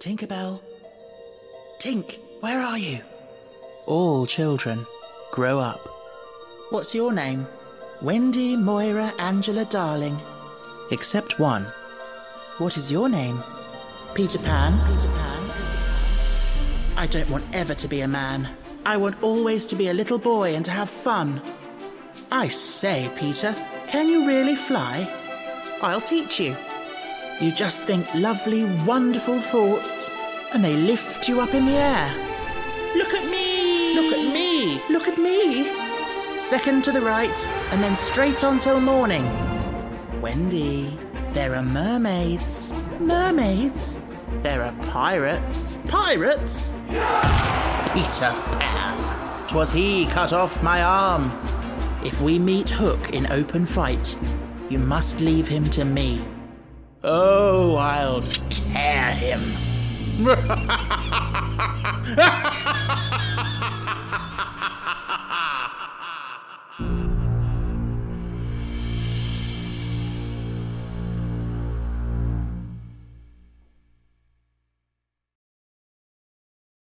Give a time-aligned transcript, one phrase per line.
[0.00, 0.58] Tinkerbell.
[1.78, 3.00] Tink, where are you?
[3.84, 4.86] All children
[5.30, 5.86] grow up.
[6.70, 7.46] What's your name?
[8.00, 10.18] Wendy, Moira, Angela, Darling.
[10.90, 11.64] Except one.
[12.56, 13.42] What is your name?
[14.14, 14.72] Peter Pan.
[14.86, 15.50] Peter Pan.
[15.50, 16.96] Peter Pan.
[16.96, 18.48] I don't want ever to be a man.
[18.86, 21.42] I want always to be a little boy and to have fun.
[22.32, 23.54] I say, Peter,
[23.88, 25.12] can you really fly?
[25.82, 26.56] I'll teach you.
[27.40, 30.10] You just think lovely, wonderful thoughts,
[30.52, 32.12] and they lift you up in the air.
[32.94, 33.94] Look at me!
[33.94, 34.82] Look at me!
[34.90, 36.38] Look at me!
[36.38, 39.24] Second to the right, and then straight on till morning.
[40.20, 40.98] Wendy,
[41.32, 42.74] there are mermaids.
[42.98, 43.98] Mermaids?
[44.42, 45.78] There are pirates.
[45.88, 46.74] Pirates?
[47.94, 49.46] Peter Pan.
[49.48, 51.32] 'Twas he cut off my arm.
[52.04, 54.14] If we meet Hook in open fight,
[54.68, 56.22] you must leave him to me.
[57.02, 59.40] Oh, I'll tear him.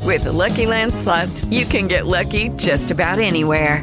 [0.00, 3.82] With the Lucky Land slots, you can get lucky just about anywhere.